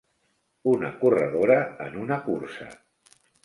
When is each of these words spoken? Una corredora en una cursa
Una 0.71 0.89
corredora 1.03 1.59
en 1.91 2.01
una 2.07 2.21
cursa 2.31 2.69